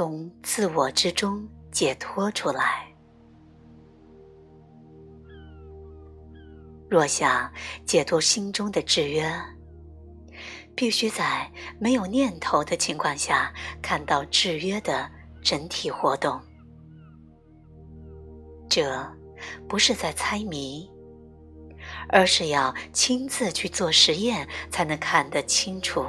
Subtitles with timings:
[0.00, 2.90] 从自我之中解脱出来。
[6.88, 7.52] 若想
[7.84, 9.30] 解脱心中的制约，
[10.74, 13.52] 必须在没有念头的情况下
[13.82, 15.06] 看到制约的
[15.42, 16.40] 整体活动。
[18.70, 19.06] 这
[19.68, 20.90] 不是在猜谜，
[22.08, 26.02] 而是要亲自去做实验才能看得清楚。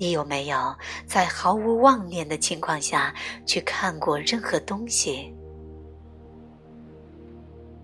[0.00, 0.74] 你有没有
[1.06, 3.14] 在毫无妄念的情况下
[3.44, 5.30] 去看过任何东西？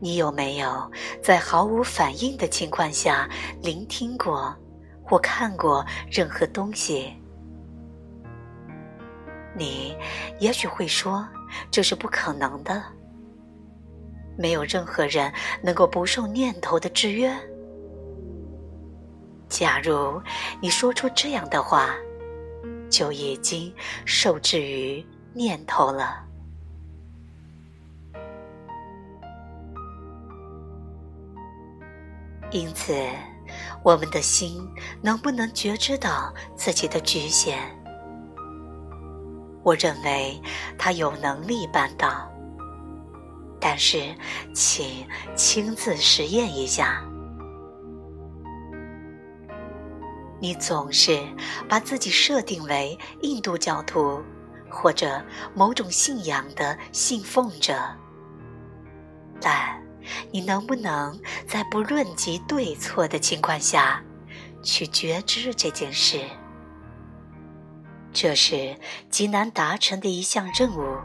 [0.00, 0.90] 你有没有
[1.22, 3.28] 在毫无反应的情况下
[3.62, 4.56] 聆听过
[5.04, 7.12] 或看过任何东西？
[9.54, 9.94] 你
[10.40, 11.28] 也许会说
[11.70, 12.82] 这是不可能的。
[14.38, 15.30] 没有任何人
[15.62, 17.30] 能够不受念头的制约。
[19.48, 20.20] 假如
[20.60, 21.94] 你说出这样的话，
[22.90, 23.72] 就已经
[24.04, 26.22] 受制于念头了。
[32.52, 32.94] 因此，
[33.82, 34.66] 我们的心
[35.02, 37.58] 能不能觉知到自己的局限？
[39.62, 40.40] 我认为
[40.78, 42.30] 他有能力办到，
[43.60, 44.14] 但是，
[44.54, 47.04] 请亲自实验一下。
[50.40, 51.18] 你总是
[51.68, 54.22] 把自己设定为印度教徒
[54.70, 57.74] 或者某种信仰的信奉者，
[59.40, 59.80] 但。
[60.30, 64.00] 你能不能在不论及对错的情况下，
[64.62, 66.20] 去觉知这件事？
[68.12, 68.78] 这是
[69.10, 70.96] 极难达成的一项任务，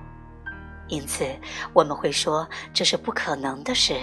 [0.88, 1.26] 因此
[1.74, 3.96] 我们会说这是不可能的事。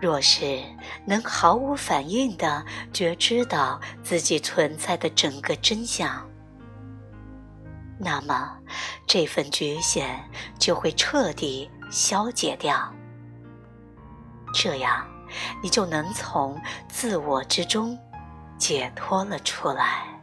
[0.00, 0.62] 若是
[1.04, 6.28] 能毫无反应的觉知到自己存在的整个真相，
[7.98, 8.56] 那么
[9.06, 10.22] 这份局限
[10.58, 11.70] 就会彻底。
[11.88, 12.92] 消解掉，
[14.52, 15.06] 这样
[15.62, 17.96] 你就能从自我之中
[18.58, 20.15] 解脱了出来。